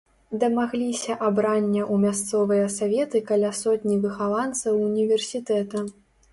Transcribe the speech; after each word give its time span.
Дамагліся 0.43 1.17
абрання 1.27 1.83
ў 1.93 2.07
мясцовыя 2.07 2.65
саветы 2.77 3.23
каля 3.29 3.53
сотні 3.61 4.01
выхаванцаў 4.09 4.85
універсітэта. 4.91 5.89